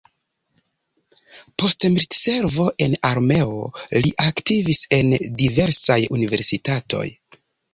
[1.63, 3.61] Post militservo en armeo,
[4.07, 7.07] li aktivis en diversaj universitatoj.